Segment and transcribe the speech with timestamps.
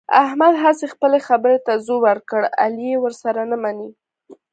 [0.23, 3.89] احمد هسې خپلې خبرې ته زور ور کړ، علي یې ورسره نه مني.